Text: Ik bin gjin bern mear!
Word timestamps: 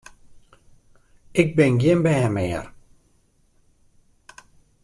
Ik 1.41 1.49
bin 1.57 1.73
gjin 1.81 2.01
bern 2.05 2.33
mear! 2.35 2.65